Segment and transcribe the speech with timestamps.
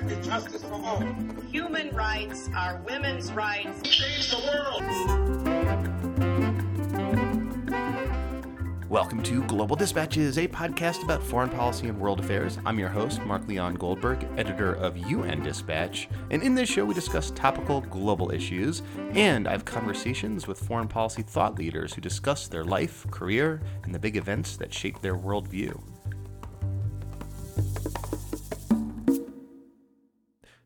[0.00, 1.00] demand justice for all.
[1.50, 3.82] Human rights are women's rights.
[3.82, 4.82] Change the world.
[8.88, 12.58] Welcome to Global Dispatches, a podcast about foreign policy and world affairs.
[12.64, 16.08] I'm your host, Mark Leon Goldberg, editor of UN Dispatch.
[16.30, 18.82] And in this show, we discuss topical global issues,
[19.12, 23.94] and I have conversations with foreign policy thought leaders who discuss their life, career, and
[23.94, 25.78] the big events that shape their worldview.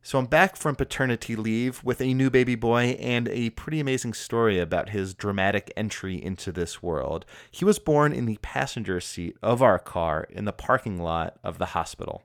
[0.06, 4.12] So I'm back from paternity leave with a new baby boy and a pretty amazing
[4.12, 7.24] story about his dramatic entry into this world.
[7.50, 11.56] He was born in the passenger seat of our car in the parking lot of
[11.56, 12.22] the hospital.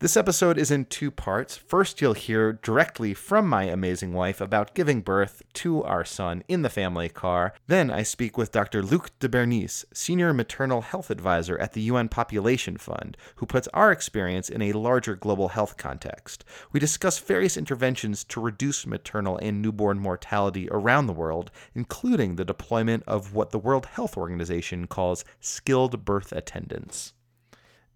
[0.00, 1.58] This episode is in two parts.
[1.58, 6.62] First, you'll hear directly from my amazing wife about giving birth to our son in
[6.62, 7.52] the family car.
[7.66, 8.82] Then, I speak with Dr.
[8.82, 13.92] Luc de Bernis, Senior Maternal Health Advisor at the UN Population Fund, who puts our
[13.92, 16.46] experience in a larger global health context.
[16.72, 22.46] We discuss various interventions to reduce maternal and newborn mortality around the world, including the
[22.46, 27.12] deployment of what the World Health Organization calls skilled birth attendants.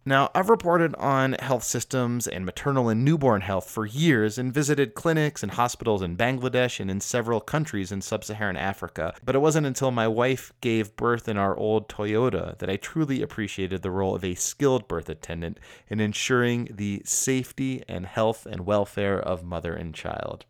[0.06, 4.92] Now, I've reported on health systems and maternal and newborn health for years and visited
[4.92, 9.14] clinics and hospitals in Bangladesh and in several countries in sub Saharan Africa.
[9.24, 13.22] But it wasn't until my wife gave birth in our old Toyota that I truly
[13.22, 18.66] appreciated the role of a skilled birth attendant in ensuring the safety and health and
[18.66, 20.44] welfare of mother and child.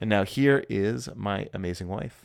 [0.00, 2.24] And now here is my amazing wife.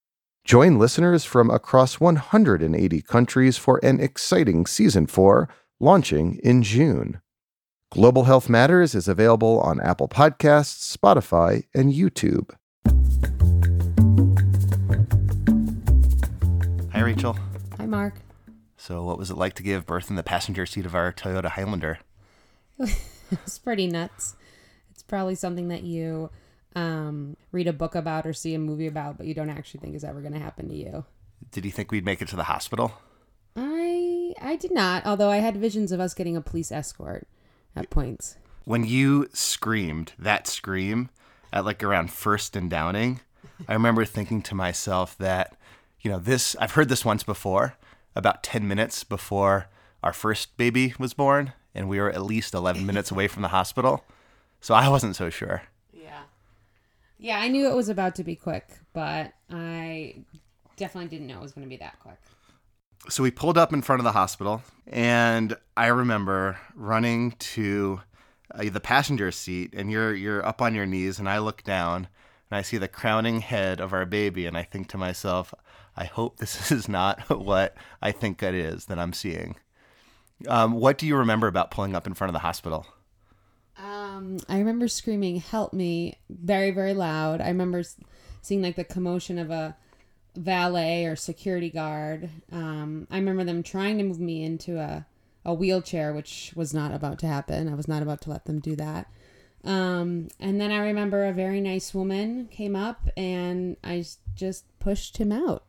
[0.51, 5.47] Join listeners from across 180 countries for an exciting season 4
[5.79, 7.21] launching in June.
[7.89, 12.49] Global Health Matters is available on Apple Podcasts, Spotify, and YouTube.
[16.91, 17.37] Hi, Rachel.
[17.77, 18.15] Hi, Mark.
[18.75, 21.51] So, what was it like to give birth in the passenger seat of our Toyota
[21.51, 21.99] Highlander?
[23.31, 24.35] it's pretty nuts.
[24.89, 26.29] It's probably something that you
[26.75, 29.95] um, read a book about or see a movie about, but you don't actually think
[29.95, 31.05] is ever going to happen to you.
[31.51, 32.93] Did you think we'd make it to the hospital?
[33.55, 37.27] I I did not, although I had visions of us getting a police escort
[37.75, 38.37] at points.
[38.63, 41.09] When you screamed that scream
[41.51, 43.21] at like around first and downing,
[43.67, 45.57] I remember thinking to myself that,
[46.01, 47.75] you know, this I've heard this once before,
[48.15, 49.67] about 10 minutes before
[50.03, 53.49] our first baby was born, and we were at least 11 minutes away from the
[53.49, 54.03] hospital.
[54.61, 55.63] So I wasn't so sure.
[57.21, 60.23] Yeah, I knew it was about to be quick, but I
[60.75, 62.17] definitely didn't know it was going to be that quick.
[63.09, 68.01] So we pulled up in front of the hospital, and I remember running to
[68.55, 72.07] uh, the passenger seat, and you're you're up on your knees, and I look down,
[72.49, 75.53] and I see the crowning head of our baby, and I think to myself,
[75.95, 79.57] I hope this is not what I think it is that I'm seeing.
[80.47, 82.87] Um, what do you remember about pulling up in front of the hospital?
[83.77, 87.41] Um, I remember screaming, "Help me!" very, very loud.
[87.41, 87.83] I remember
[88.41, 89.75] seeing like the commotion of a
[90.35, 92.29] valet or security guard.
[92.51, 95.05] Um, I remember them trying to move me into a
[95.43, 97.67] a wheelchair, which was not about to happen.
[97.67, 99.07] I was not about to let them do that.
[99.63, 104.05] Um, and then I remember a very nice woman came up and I
[104.35, 105.63] just pushed him out.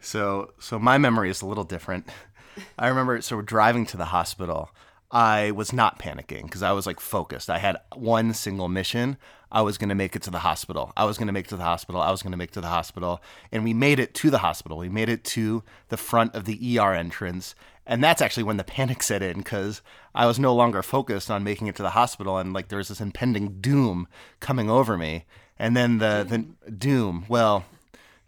[0.00, 2.08] So, so my memory is a little different.
[2.78, 4.70] I remember so we're driving to the hospital.
[5.14, 7.48] I was not panicking because I was like focused.
[7.48, 9.16] I had one single mission.
[9.52, 10.92] I was going to make it to the hospital.
[10.96, 12.00] I was going to make it to the hospital.
[12.00, 13.22] I was going to make it to the hospital.
[13.52, 14.76] And we made it to the hospital.
[14.76, 17.54] We made it to the front of the ER entrance.
[17.86, 19.82] And that's actually when the panic set in because
[20.16, 22.36] I was no longer focused on making it to the hospital.
[22.36, 24.08] And like there was this impending doom
[24.40, 25.26] coming over me.
[25.56, 27.64] And then the, the doom, well,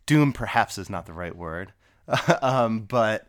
[0.07, 1.73] doom perhaps is not the right word.
[2.41, 3.27] um, but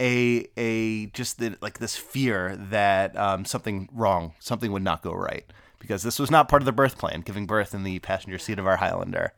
[0.00, 5.12] a a just the, like this fear that um, something wrong, something would not go
[5.12, 5.44] right
[5.78, 8.58] because this was not part of the birth plan, giving birth in the passenger seat
[8.58, 9.32] of our Highlander.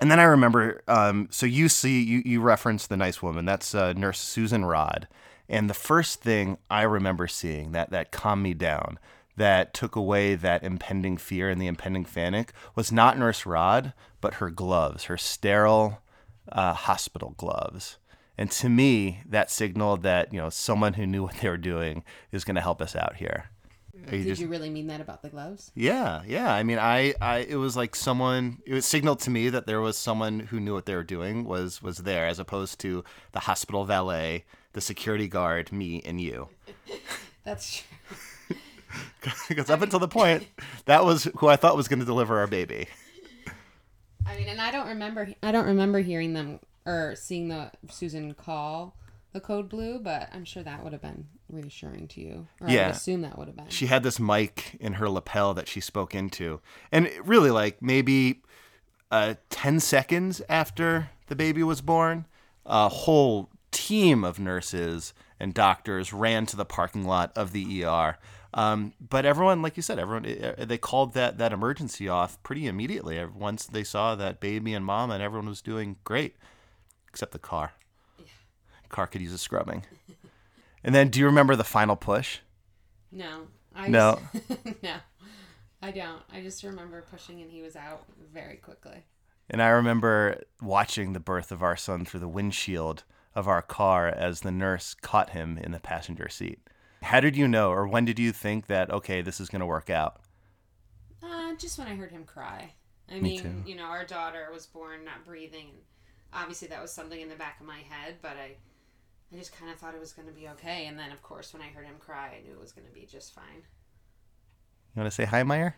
[0.00, 3.44] And then I remember, um, so you see, you you reference the nice woman.
[3.44, 5.08] That's uh, Nurse Susan Rod,
[5.48, 8.98] and the first thing I remember seeing that that calmed me down,
[9.36, 14.34] that took away that impending fear and the impending panic was not Nurse Rod, but
[14.34, 16.02] her gloves, her sterile
[16.50, 17.98] uh, hospital gloves.
[18.40, 22.02] And to me, that signaled that, you know, someone who knew what they were doing
[22.32, 23.50] is going to help us out here.
[23.94, 25.70] You Did just- you really mean that about the gloves?
[25.74, 26.54] Yeah, yeah.
[26.54, 28.62] I mean, I, I, it was like someone.
[28.64, 31.44] It was signaled to me that there was someone who knew what they were doing
[31.44, 36.48] was was there, as opposed to the hospital valet, the security guard, me, and you.
[37.44, 37.82] That's
[38.48, 38.56] true.
[39.50, 40.46] because up until the point,
[40.86, 42.86] that was who I thought was going to deliver our baby.
[44.24, 45.28] I mean, and I don't remember.
[45.42, 48.96] I don't remember hearing them or seeing the Susan call
[49.32, 52.48] the code blue, but I'm sure that would have been reassuring to you.
[52.60, 52.86] Or I Yeah.
[52.88, 53.68] would assume that would have been.
[53.68, 56.60] She had this mic in her lapel that she spoke into,
[56.90, 58.42] and really, like maybe
[59.10, 62.26] uh, ten seconds after the baby was born,
[62.66, 68.18] a whole team of nurses and doctors ran to the parking lot of the ER.
[68.52, 72.66] Um, but everyone, like you said, everyone uh, they called that that emergency off pretty
[72.66, 73.24] immediately.
[73.24, 76.36] Once they saw that baby and mom and everyone was doing great,
[77.10, 77.72] except the car.
[78.88, 79.84] Car could use a scrubbing.
[80.82, 82.38] And then, do you remember the final push?
[83.12, 83.42] no.
[83.74, 84.18] I No.
[84.32, 84.94] Just, no.
[85.82, 86.22] I don't.
[86.32, 89.04] I just remember pushing and he was out very quickly.
[89.50, 93.04] And I remember watching the birth of our son through the windshield
[93.34, 96.60] of our car as the nurse caught him in the passenger seat.
[97.02, 99.66] How did you know, or when did you think that, okay, this is going to
[99.66, 100.20] work out?
[101.22, 102.72] Uh, just when I heard him cry.
[103.10, 103.62] I Me mean, too.
[103.66, 105.78] you know, our daughter was born not breathing, and
[106.32, 108.16] obviously that was something in the back of my head.
[108.22, 108.56] But I,
[109.32, 110.86] I just kind of thought it was going to be okay.
[110.86, 112.92] And then, of course, when I heard him cry, I knew it was going to
[112.92, 113.62] be just fine.
[114.94, 115.76] You want to say hi, Meyer?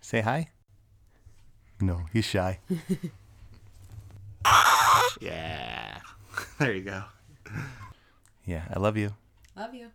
[0.00, 0.50] Say hi?
[1.80, 2.58] No, he's shy.
[5.20, 5.98] yeah.
[6.58, 7.02] There you go.
[8.44, 9.12] Yeah, I love you.
[9.56, 9.88] Love you.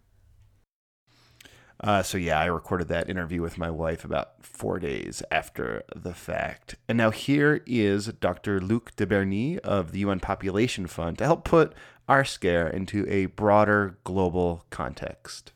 [1.84, 6.14] Uh, so yeah, I recorded that interview with my wife about four days after the
[6.14, 6.76] fact.
[6.88, 8.62] And now here is Dr.
[8.62, 11.74] Luc de Bernis of the UN Population Fund to help put
[12.08, 15.52] our scare into a broader global context.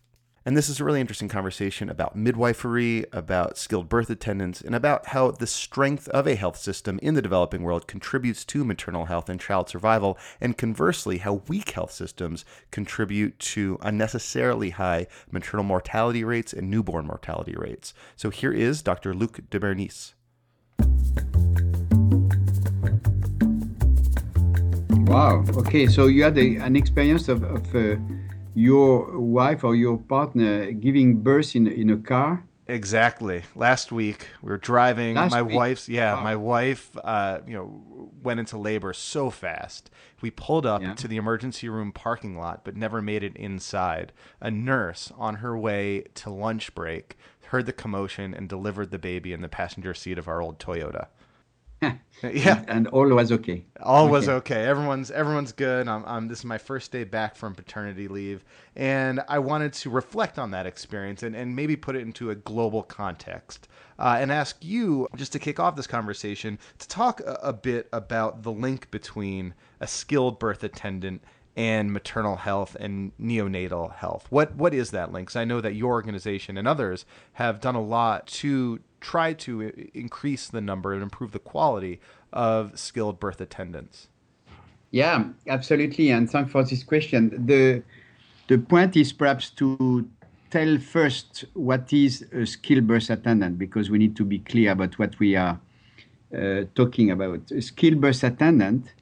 [0.48, 5.08] And this is a really interesting conversation about midwifery, about skilled birth attendants, and about
[5.08, 9.28] how the strength of a health system in the developing world contributes to maternal health
[9.28, 16.24] and child survival, and conversely, how weak health systems contribute to unnecessarily high maternal mortality
[16.24, 17.94] rates and newborn mortality rates.
[18.16, 19.14] So here is Dr.
[19.14, 20.14] Luc de Bernis.
[25.12, 25.44] Wow.
[25.58, 25.88] Okay.
[25.88, 27.98] So you had a, an experience of, of uh,
[28.58, 32.44] your wife or your partner giving birth in, in a car.
[32.68, 33.44] Exactly.
[33.56, 35.16] Last week we were driving.
[35.16, 35.56] Last my week?
[35.56, 36.24] wife's yeah, Wow.
[36.24, 39.90] my wife uh, you know went into labor so fast.
[40.22, 40.94] We pulled up Yeah.
[40.96, 44.12] to the emergency room parking lot, but never made it inside.
[44.42, 47.16] A nurse on her way to lunch break
[47.52, 51.08] heard the commotion and delivered the baby in the passenger seat of our old Toyota.
[52.24, 53.66] yeah, And all was okay.
[53.82, 54.56] all was Okay.
[54.56, 54.66] okay.
[54.66, 55.88] Everyone's everyone's good.
[55.88, 58.44] I'm, I'm this is my first day back from paternity leave,
[58.76, 62.36] and I wanted to reflect on that experience and, and maybe put it into a
[62.36, 63.68] global context,
[64.00, 67.88] uh, and ask you just to kick off this conversation to talk a, a bit
[67.94, 71.24] about the link between a skilled birth attendant
[71.56, 74.28] and maternal health and neonatal health.
[74.30, 75.36] What what is that link?
[75.36, 80.48] I know that your organization and others have done a lot to try to increase
[80.48, 82.00] the number and improve the quality
[82.34, 84.08] of skilled birth attendants.
[84.92, 86.12] Yeah, absolutely.
[86.12, 87.46] And thanks for this question.
[87.46, 87.84] The
[88.48, 90.08] the point is perhaps to
[90.50, 94.98] tell first what is a skilled birth attendant because we need to be clear about
[94.98, 95.60] what we are
[96.36, 97.52] uh, talking about.
[97.52, 98.94] A skilled birth attendant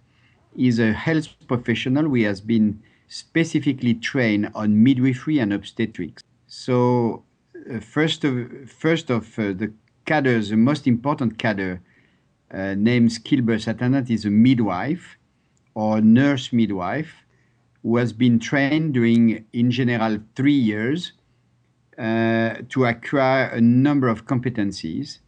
[0.57, 6.23] is a health professional who has been specifically trained on midwifery and obstetrics.
[6.47, 7.23] So,
[7.71, 9.71] uh, first of first of uh, the
[10.05, 11.79] the most important cadre
[12.51, 15.17] uh, named skilled birth attendant is a midwife
[15.73, 17.23] or nurse midwife
[17.83, 21.13] who has been trained during, in general, three years
[21.97, 25.19] uh, to acquire a number of competencies.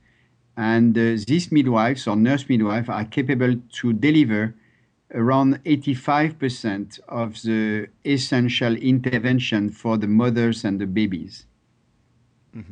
[0.55, 4.55] And uh, these midwives or nurse midwives are capable to deliver
[5.13, 11.45] around 85% of the essential intervention for the mothers and the babies.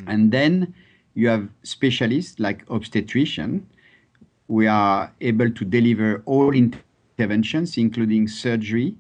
[0.08, 0.74] And then
[1.16, 3.68] you have specialists like obstetrician.
[4.48, 8.96] We are able to deliver all interventions, including surgery.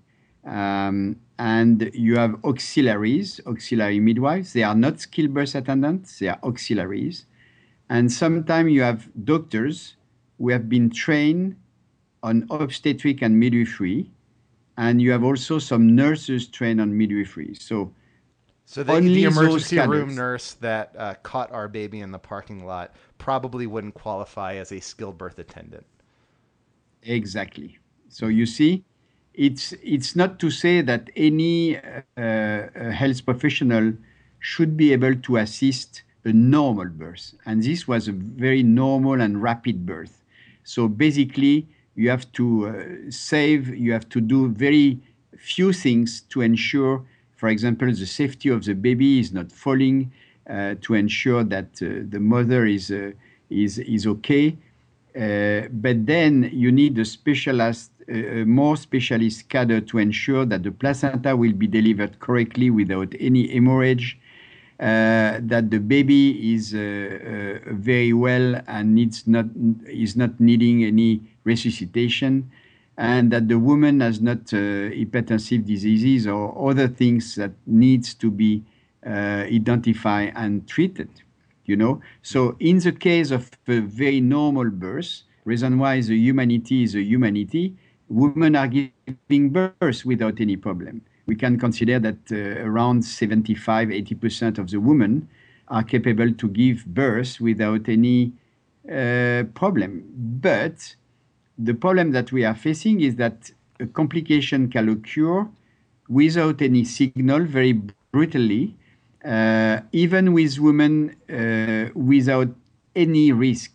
[0.45, 4.53] Um, and you have auxiliaries, auxiliary midwives.
[4.53, 7.25] They are not skilled birth attendants, they are auxiliaries.
[7.89, 9.95] And sometimes you have doctors
[10.39, 11.57] who have been trained
[12.23, 14.09] on obstetric and midwifery.
[14.77, 17.55] And you have also some nurses trained on midwifery.
[17.55, 17.91] So
[18.65, 22.95] So the, the emergency room nurse that uh, caught our baby in the parking lot
[23.17, 25.85] probably wouldn't qualify as a skilled birth attendant.
[27.03, 27.77] Exactly.
[28.09, 28.83] So you see,
[29.33, 31.81] it's it's not to say that any uh,
[32.17, 33.93] uh, health professional
[34.39, 37.35] should be able to assist a normal birth.
[37.45, 40.23] And this was a very normal and rapid birth.
[40.63, 44.99] So basically, you have to uh, save, you have to do very
[45.37, 50.11] few things to ensure, for example, the safety of the baby is not falling,
[50.49, 53.11] uh, to ensure that uh, the mother is, uh,
[53.49, 54.55] is, is okay.
[55.19, 57.91] Uh, but then you need a specialist,
[58.45, 64.19] more specialist cadre to ensure that the placenta will be delivered correctly without any hemorrhage,
[64.77, 69.45] uh, that the baby is uh, uh, very well and needs not
[69.87, 72.51] is not needing any resuscitation,
[72.97, 78.31] and that the woman has not uh, hypertensive diseases or other things that needs to
[78.31, 78.63] be
[79.05, 81.09] uh, identified and treated.
[81.65, 86.83] You know, so in the case of a very normal birth, reason why the humanity
[86.83, 87.75] is a humanity,
[88.07, 94.57] women are giving birth without any problem we can consider that uh, around 75 80%
[94.57, 95.27] of the women
[95.67, 98.31] are capable to give birth without any
[98.87, 100.03] uh, problem.
[100.15, 100.95] But
[101.57, 105.47] the problem that we are facing is that a complication can occur
[106.07, 107.73] without any signal, very
[108.11, 108.75] brutally,
[109.23, 112.49] uh, even with women uh, without
[112.95, 113.71] any risk.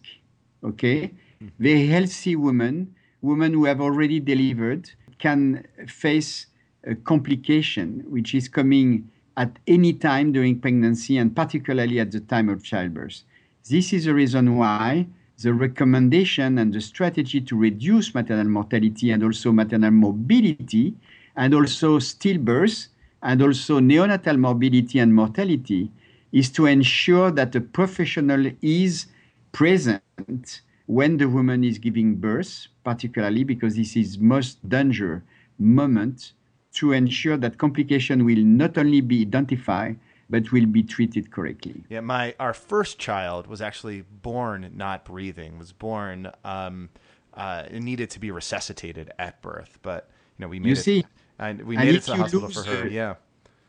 [0.63, 1.13] Okay?
[1.59, 6.47] Very healthy women, women who have already delivered, can face
[6.85, 12.49] a complication which is coming at any time during pregnancy and particularly at the time
[12.49, 13.23] of childbirth.
[13.69, 15.07] This is the reason why
[15.43, 20.95] the recommendation and the strategy to reduce maternal mortality and also maternal morbidity
[21.37, 22.89] and also stillbirth
[23.23, 25.91] and also neonatal morbidity and mortality
[26.33, 29.07] is to ensure that a professional is
[29.53, 35.23] present when the woman is giving birth, particularly because this is most danger
[35.59, 36.33] moment
[36.73, 39.99] to ensure that complication will not only be identified
[40.31, 41.83] but will be treated correctly.
[41.89, 45.59] Yeah, my our first child was actually born not breathing.
[45.59, 46.89] Was born um,
[47.35, 50.09] uh, it needed to be resuscitated at birth, but
[50.39, 50.77] you know we made You it.
[50.89, 51.05] see,
[51.39, 52.85] and we and made it to the hospital for her.
[52.89, 53.15] the- Yeah,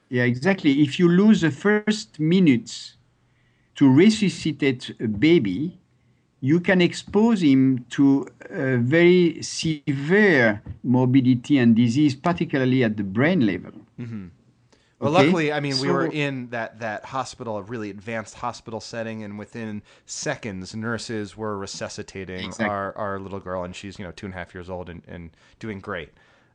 [0.10, 0.72] Yeah, exactly.
[0.86, 2.98] If you lose the first minutes
[3.75, 5.80] to resuscitate a baby,
[6.41, 13.46] you can expose him to a very severe morbidity and disease, particularly at the brain
[13.46, 13.72] level.
[15.01, 18.79] Well, Okay, luckily, I mean, we were in that that hospital, a really advanced hospital
[18.79, 22.65] setting, and within seconds, nurses were resuscitating Exactly.
[22.65, 25.03] our, our little girl, and she's you know two and a half years old and,
[25.08, 26.12] and doing great.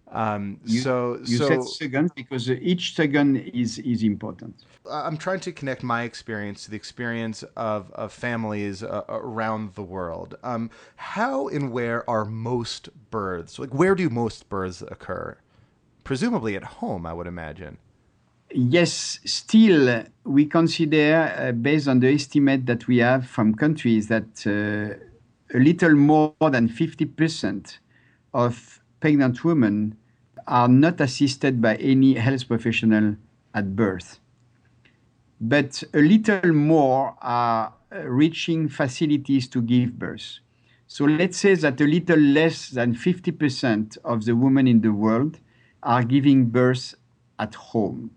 [0.08, 4.66] Um, You, so you so said second because uh, each second is, is important.
[4.90, 9.82] I'm trying to connect my experience to the experience of, of families uh, around the
[9.82, 10.36] world.
[10.44, 13.58] Um, how and where are most births?
[13.58, 15.38] Like, where do most births occur?
[16.04, 17.78] Presumably at home, I would imagine.
[18.52, 24.46] Yes, still, we consider, uh, based on the estimate that we have from countries, that
[24.46, 24.94] uh,
[25.54, 27.78] a little more than 50%
[28.32, 29.96] of pregnant women
[30.46, 33.16] are not assisted by any health professional
[33.52, 34.20] at birth.
[35.40, 40.38] But a little more are uh, reaching facilities to give birth.
[40.86, 45.40] So let's say that a little less than 50% of the women in the world
[45.82, 46.94] are giving birth
[47.40, 48.12] at home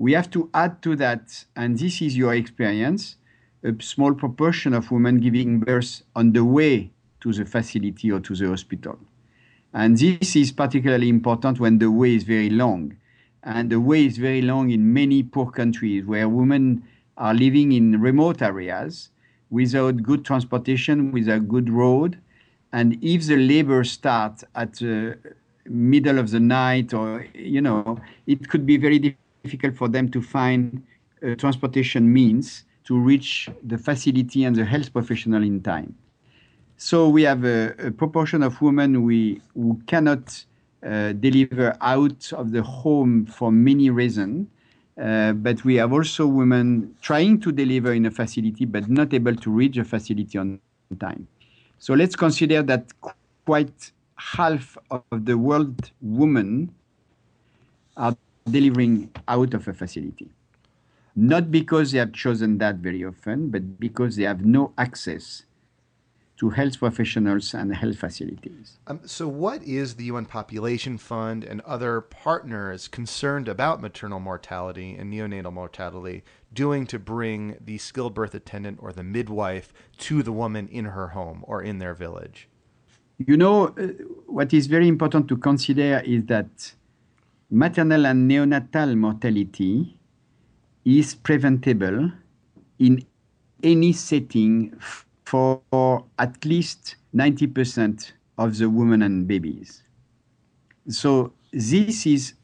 [0.00, 3.16] we have to add to that, and this is your experience,
[3.62, 6.90] a small proportion of women giving birth on the way
[7.20, 8.98] to the facility or to the hospital.
[9.74, 12.96] And this is particularly important when the way is very long.
[13.42, 16.82] And the way is very long in many poor countries where women
[17.18, 19.10] are living in remote areas
[19.50, 22.18] without good transportation, without good road.
[22.72, 25.18] And if the labor starts at the
[25.66, 30.22] middle of the night or, you know, it could be very difficult for them to
[30.22, 30.82] find
[31.22, 35.94] uh, transportation means to reach the facility and the health professional in time.
[36.76, 40.44] So we have a, a proportion of women we, who cannot
[40.82, 44.48] uh, deliver out of the home for many reasons.
[45.00, 49.34] Uh, but we have also women trying to deliver in a facility but not able
[49.34, 50.58] to reach a facility on
[50.98, 51.26] time.
[51.78, 53.12] So let's consider that qu-
[53.46, 56.74] quite half of the world women
[57.96, 58.16] are
[58.50, 60.28] delivering out of a facility.
[61.16, 65.44] Not because they have chosen that very often, but because they have no access
[66.40, 68.78] to health professionals and health facilities.
[68.86, 74.94] Um, so, what is the UN Population Fund and other partners concerned about maternal mortality
[74.94, 80.32] and neonatal mortality doing to bring the skilled birth attendant or the midwife to the
[80.32, 82.48] woman in her home or in their village?
[83.18, 83.88] You know, uh,
[84.24, 86.72] what is very important to consider is that
[87.50, 89.98] maternal and neonatal mortality
[90.84, 92.10] is preventable
[92.78, 93.04] in
[93.62, 94.74] any setting
[95.24, 99.82] for at least 90% of the women and babies.
[100.88, 102.34] So this is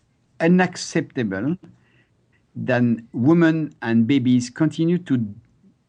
[0.40, 1.56] unacceptable
[2.54, 2.82] that
[3.12, 5.34] women and babies continue to,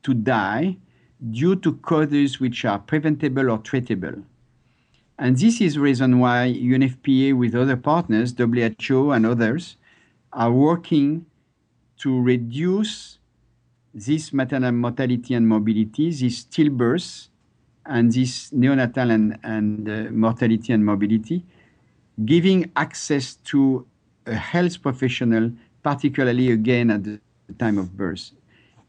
[0.03, 0.77] to die
[1.31, 4.23] due to causes which are preventable or treatable.
[5.19, 9.77] And this is the reason why UNFPA with other partners, WHO and others,
[10.31, 11.25] are working
[11.97, 13.17] to reduce
[13.93, 17.29] this maternal mortality and morbidity, this stillbirth,
[17.87, 21.43] and this neonatal and, and uh, mortality and morbidity,
[22.25, 23.87] giving access to
[24.27, 27.19] a health professional, particularly again at the
[27.57, 28.31] time of birth.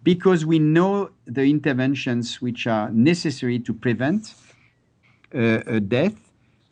[0.03, 4.35] Because we know the interventions which are necessary to prevent
[5.35, 6.15] Uh, uh, death.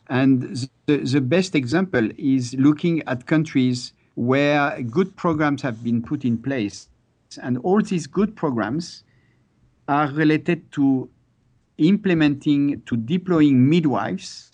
[0.09, 6.25] And the, the best example is looking at countries where good programs have been put
[6.25, 6.89] in place.
[7.39, 9.03] And all these good programs
[9.87, 11.07] are related to
[11.77, 14.51] implementing, to deploying midwives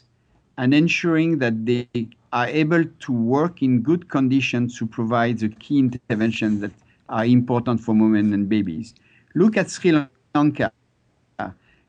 [0.58, 1.88] and ensuring that they
[2.34, 6.72] are able to work in good conditions to provide the key interventions that
[7.08, 8.96] are important for women and babies.
[9.34, 10.06] Look at Sri
[10.36, 10.74] Lanka.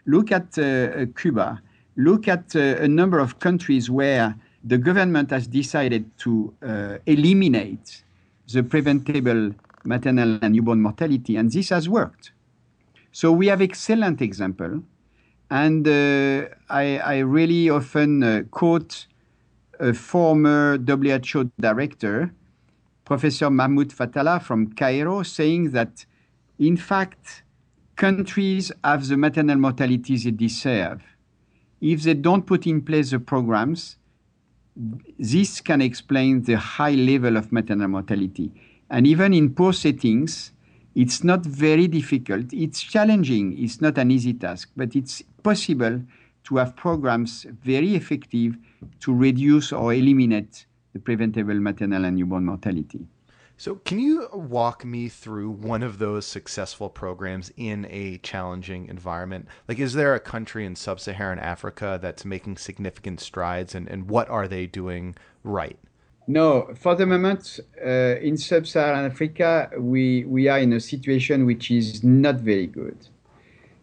[0.07, 1.61] Look at uh, uh Cuba.
[1.97, 4.35] Look at uh, a number of countries where
[4.65, 8.03] the government has decided to uh, eliminate
[8.53, 9.53] the preventable
[9.85, 12.33] maternal and newborn mortality, and this has worked.
[13.13, 14.83] So we have excellent example,
[15.51, 19.07] and uh, I, I, really often uh, quote
[19.79, 22.33] a former WHO director,
[23.05, 26.07] Professor Mahmoud Fathallah from Cairo, saying that,
[26.59, 27.43] in fact,
[27.97, 31.03] countries have the maternal mortality they deserve.
[31.85, 33.97] If they don't put in place the programs,
[35.19, 38.51] this can explain the high level of maternal mortality.
[38.89, 40.53] And even in poor settings,
[40.95, 42.55] it's not very difficult.
[42.55, 43.59] It's challenging.
[43.59, 46.01] It's not an easy task, but it's possible
[46.45, 48.57] to have programs very effective
[49.01, 53.07] to reduce or eliminate the preventable maternal and newborn mortality.
[53.57, 59.47] So, can you walk me through one of those successful programs in a challenging environment?
[59.69, 64.11] Like, is there a country in sub Saharan Africa that's making significant strides, and, and
[64.11, 65.15] what are they doing
[65.45, 65.79] right?
[66.27, 71.47] No, for the moment, uh, in sub Saharan Africa, we, we are in a situation
[71.47, 72.97] which is not very good.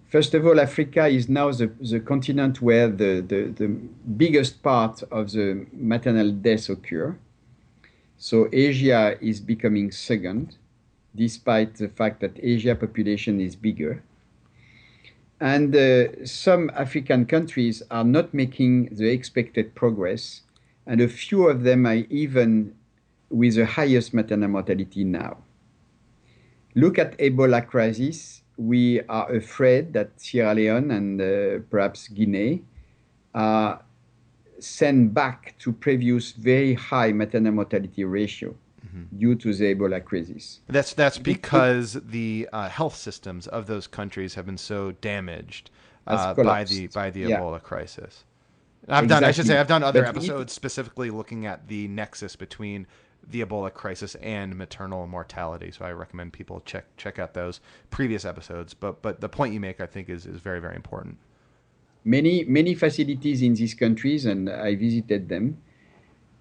[0.09, 3.67] First of all, Africa is now the, the continent where the, the, the
[4.17, 7.15] biggest part of the maternal deaths occur.
[8.21, 10.55] So Asia is becoming second,
[11.15, 14.03] despite the fact that Asia population is bigger.
[15.39, 20.41] And uh, some African countries are not making the expected progress,
[20.85, 22.75] and a few of them are even
[23.31, 25.37] with the highest maternal mortality now.
[26.75, 32.61] Look at Ebola crisis we are afraid that Sierra Leone and uh, perhaps Guinea
[33.33, 33.81] are
[34.63, 39.17] sent back to previous very high maternal mortality ratio mm-hmm.
[39.17, 40.59] due to the Ebola crisis.
[40.67, 45.71] That's that's because the uh, health systems of those countries have been so damaged
[46.07, 47.39] uh, by the by the yeah.
[47.39, 48.25] Ebola crisis.
[48.87, 49.07] I've exactly.
[49.07, 52.87] done I should say I've done other but episodes specifically looking at the nexus between
[53.29, 55.71] the Ebola crisis and maternal mortality.
[55.71, 58.73] So I recommend people check check out those previous episodes.
[58.73, 61.17] But but the point you make, I think, is is very very important.
[62.03, 65.57] Many many facilities in these countries, and I visited them,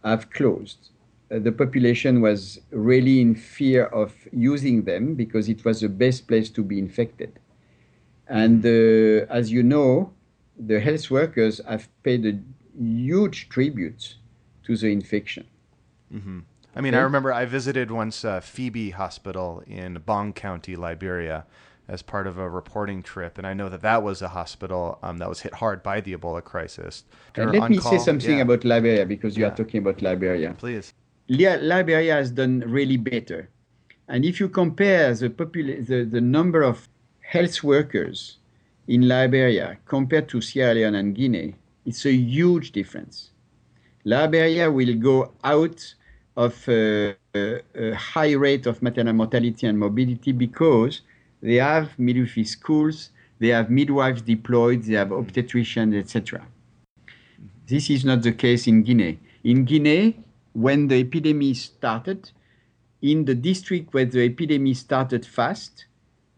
[0.02, 0.90] have closed.
[1.30, 6.26] Uh, the population was really in fear of using them because it was the best
[6.26, 7.38] place to be infected.
[8.26, 10.12] And uh, as you know,
[10.58, 12.38] the health workers have paid a
[12.78, 14.16] huge tribute
[14.64, 15.46] to the infection.
[16.12, 16.40] Mm-hmm.
[16.74, 21.44] I mean, I remember I visited once uh, Phoebe Hospital in Bong County, Liberia,
[21.90, 25.18] as part of a reporting trip, and I know that that was a hospital um,
[25.18, 27.02] that was hit hard by the Ebola crisis.
[27.36, 28.42] let me say something yeah.
[28.42, 29.50] about Liberia because you yeah.
[29.50, 30.54] are talking about Liberia.
[30.56, 30.94] Please.
[31.28, 33.50] Liberia has done really better,
[34.06, 36.88] and if you compare the, popula- the the number of
[37.20, 38.38] health workers
[38.86, 41.54] in Liberia compared to Sierra Leone and Guinea,
[41.86, 43.30] it's a huge difference.
[44.04, 45.94] Liberia will go out
[46.36, 51.02] of a, a, a high rate of maternal mortality and morbidity because
[51.42, 56.46] they have midwifery schools, they have midwives deployed, they have obstetricians, etc.
[57.66, 59.18] This is not the case in Guinea.
[59.44, 60.20] In Guinea,
[60.52, 62.30] when the epidemic started,
[63.02, 65.86] in the district where the epidemic started fast,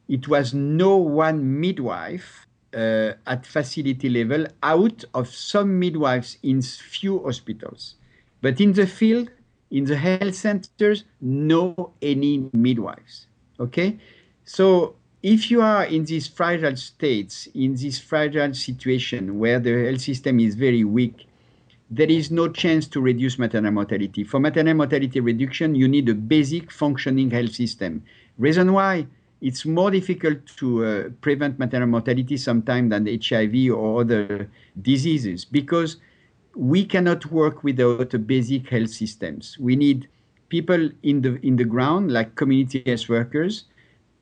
[0.09, 7.23] it was no one midwife uh, at facility level out of some midwives in few
[7.25, 7.97] hospitals.
[8.41, 9.31] But in the field,
[9.71, 13.27] in the health centers, no any midwives.
[13.59, 13.99] Okay?
[14.45, 20.01] So if you are in these fragile states, in this fragile situation where the health
[20.01, 21.29] system is very weak,
[21.91, 24.25] there is no chance to reduce maternal mortality.
[24.25, 28.03] For maternal mortality reduction, you need a basic functioning health system.
[28.39, 29.07] Reason why
[29.43, 34.49] it's more difficult to uh, prevent maternal mortality sometimes than HIV or other
[34.81, 35.97] diseases because
[36.55, 39.59] we cannot work without a basic health systems.
[39.59, 40.09] We need
[40.49, 43.65] people in the in the ground like community health workers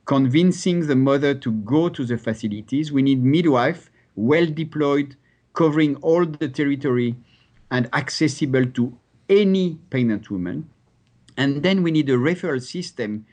[0.04, 2.92] convincing the mother to go to the facilities.
[2.92, 5.16] We need midwife well deployed
[5.54, 7.16] covering all the territory
[7.70, 8.96] and accessible to
[9.28, 10.68] any pregnant woman.
[11.36, 13.26] And then we need a referral system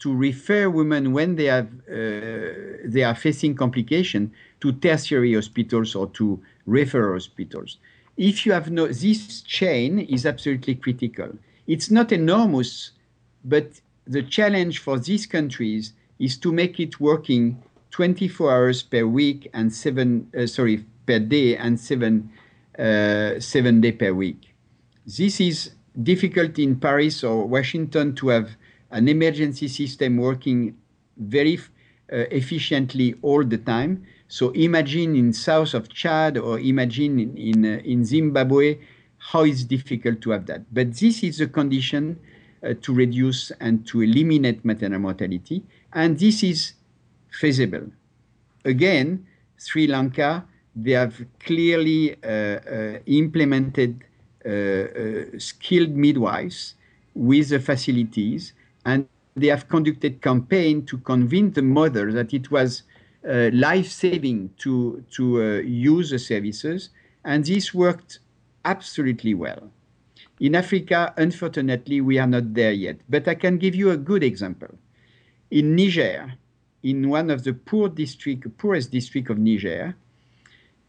[0.00, 6.06] to refer women when they have uh, they are facing complication to tertiary hospitals or
[6.08, 7.76] to referral hospitals.
[8.16, 11.30] If you have no, this chain is absolutely critical.
[11.66, 12.92] It's not enormous,
[13.44, 19.50] but the challenge for these countries is to make it working 24 hours per week
[19.52, 22.30] and seven, uh, sorry, per day and seven
[22.78, 24.54] uh, seven days per week.
[25.04, 28.50] This is difficult in Paris or Washington to have
[28.90, 30.76] an emergency system working
[31.16, 31.58] very
[32.12, 34.06] uh, efficiently all the time.
[34.28, 38.78] So imagine in south of Chad or imagine in in, uh, in Zimbabwe
[39.18, 40.72] how it's difficult to have that.
[40.72, 42.18] But this is a condition
[42.62, 46.74] uh, to reduce and to eliminate maternal mortality, and this is
[47.30, 47.86] feasible.
[48.64, 49.26] Again,
[49.56, 50.44] Sri Lanka
[50.76, 54.04] they have clearly uh, uh, implemented
[54.44, 56.74] uh, skilled midwives
[57.14, 58.52] with the facilities,
[58.84, 62.84] and they have conducted campaign to convince the mother that it was
[63.28, 66.90] uh, life-saving to to uh, use the services,
[67.24, 68.20] and this worked
[68.64, 69.70] absolutely well.
[70.38, 72.96] In Africa, unfortunately, we are not there yet.
[73.10, 74.78] But I can give you a good example.
[75.50, 76.34] In Niger,
[76.82, 79.94] in one of the poor district, poorest district of Niger,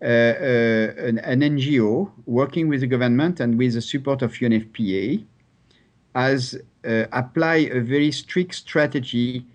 [0.01, 5.23] uh, uh, an, an, NGO working with the government and with the support of UNFPA
[6.15, 9.45] has uh, applied a very strict strategy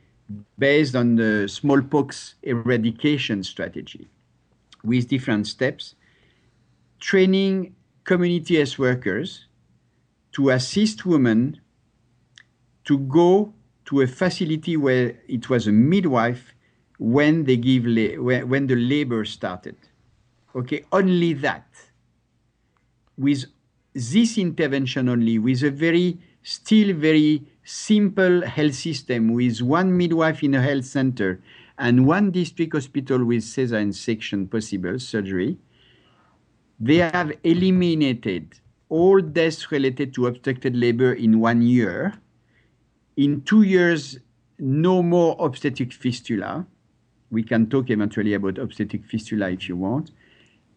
[0.59, 4.09] based on the smallpox eradication strategy
[4.85, 5.97] with different steps,
[7.01, 9.47] training community health workers
[10.33, 11.61] to assist women
[12.85, 13.53] to go
[13.87, 16.55] to a facility where it was a midwife
[16.99, 19.77] when they give when, when the labor started
[20.57, 21.67] Okay, only that.
[23.19, 23.45] With
[23.93, 30.55] this intervention only, with a very, still very simple health system, with one midwife in
[30.55, 31.43] a health center
[31.79, 35.59] and one district hospital with cesarean section possible surgery,
[36.81, 42.15] they have eliminated all deaths related to obstructed labor in one year.
[43.17, 44.19] In two years,
[44.59, 46.67] no more obstetric fistula.
[47.31, 50.11] We can talk eventually about obstetric fistula if you want.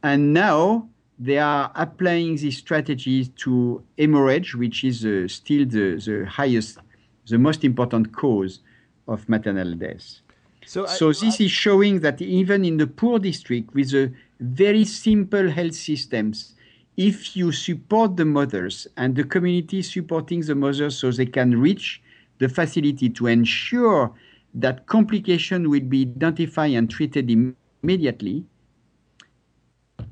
[0.03, 6.25] And now they are applying these strategies to hemorrhage, which is uh, still the, the
[6.29, 6.79] highest,
[7.27, 8.61] the most important cause
[9.07, 10.21] of maternal death.
[10.65, 14.13] So, so I, this I, is showing that even in the poor district with a
[14.39, 16.55] very simple health systems,
[16.95, 22.01] if you support the mothers and the community supporting the mothers so they can reach
[22.39, 24.13] the facility to ensure
[24.53, 28.45] that complication will be identified and treated immediately,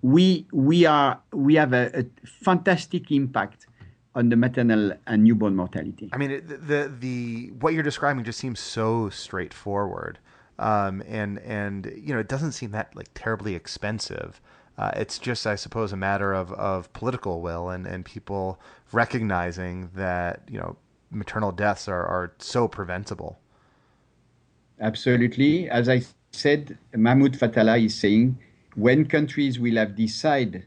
[0.02, 3.68] we we are we have a, a fantastic impact
[4.16, 6.10] on the maternal and newborn mortality.
[6.12, 10.20] I mean, the, the, the what you're describing just seems so straightforward,
[10.60, 14.42] um, and and you know it doesn't seem that like terribly expensive.
[14.78, 18.60] Uh, it's just, I suppose, a matter of, of political will and, and people
[18.92, 20.78] recognizing that you know
[21.12, 23.40] maternal deaths are, are so preventable.
[24.80, 28.38] Absolutely, as I said, Mahmoud Fathallah is saying
[28.76, 30.66] when countries will have decide,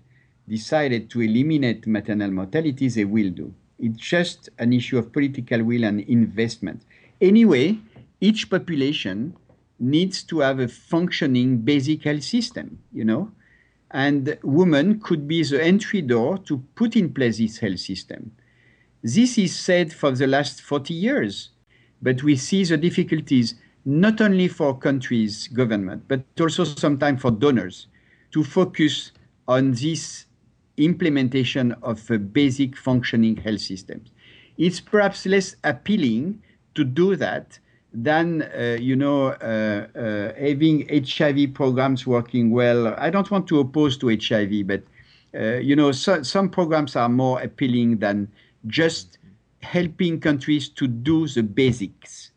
[0.49, 3.55] decided to eliminate maternal mortality, they will do.
[3.79, 6.83] It's just an issue of political will and investment.
[7.21, 7.79] Anyway,
[8.21, 9.37] each population
[9.79, 13.31] needs to have a functioning basic health system, you know,
[13.93, 18.33] and women could be the entry door to put in place this health system.
[19.03, 21.51] This is said for the last 40 years,
[22.03, 27.87] but we see the difficulties not only for countries' government, but also sometimes for donors
[28.33, 29.13] to focus
[29.49, 30.27] on this
[30.77, 34.11] implementation of a basic functioning health systems.
[34.59, 36.43] It's perhaps less appealing
[36.75, 37.59] to do that
[37.93, 42.95] than uh, you know uh, uh, having HIV programs working well.
[42.99, 44.83] I don't want to oppose to HIV, but
[45.35, 48.29] uh, you know so, some programs are more appealing than
[48.67, 49.19] just
[49.63, 52.33] helping countries to do the basics.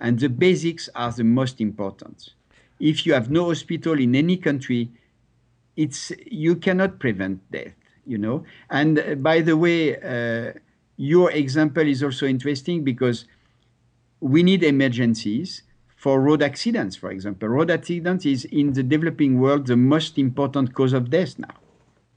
[0.00, 2.30] And the basics are the most important.
[2.78, 4.90] If you have no hospital in any country,
[5.76, 7.74] it's you cannot prevent death.
[8.06, 8.44] You know.
[8.70, 10.52] And uh, by the way, uh,
[10.96, 13.26] your example is also interesting because
[14.20, 15.62] we need emergencies
[15.96, 17.48] for road accidents, for example.
[17.48, 21.54] Road accidents is in the developing world the most important cause of death now.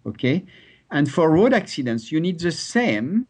[0.05, 0.45] Okay?
[0.91, 3.27] And for road accidents, you need the same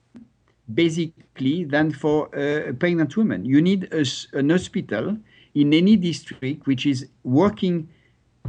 [0.74, 3.46] basically than for a pregnant woman.
[3.46, 4.06] You need a,
[4.38, 5.18] an hospital
[5.54, 7.90] in any district which is working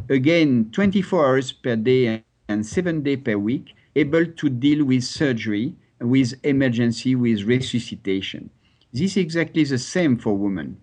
[0.08, 5.74] again 24 hours per day and seven days per week, able to deal with surgery,
[6.00, 8.50] with emergency, with resuscitation.
[8.92, 10.78] This is exactly the same for women,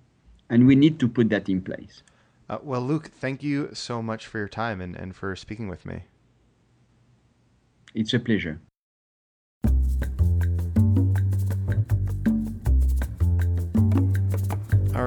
[0.49, 2.02] and we need to put that in place.
[2.49, 5.86] Uh, well, Luc, thank you so much for your time and, and for speaking with
[5.86, 6.04] me.
[7.93, 8.60] It's a pleasure.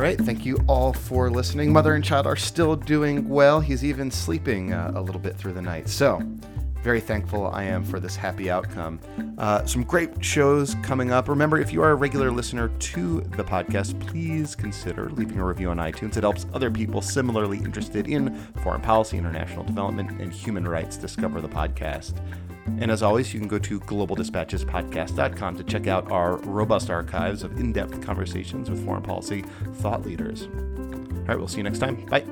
[0.03, 1.73] Right, thank you all for listening.
[1.73, 3.61] Mother and child are still doing well.
[3.61, 5.89] He's even sleeping uh, a little bit through the night.
[5.89, 6.21] So,
[6.83, 8.99] very thankful I am for this happy outcome.
[9.39, 11.29] Uh, some great shows coming up.
[11.29, 15.71] Remember, if you are a regular listener to the podcast, please consider leaving a review
[15.71, 16.17] on iTunes.
[16.17, 18.35] It helps other people similarly interested in
[18.65, 22.21] foreign policy, international development, and human rights discover the podcast.
[22.67, 27.59] And as always, you can go to globaldispatchespodcast.com to check out our robust archives of
[27.59, 29.43] in depth conversations with foreign policy
[29.75, 30.49] thought leaders.
[30.53, 32.05] All right, we'll see you next time.
[32.07, 32.25] Bye.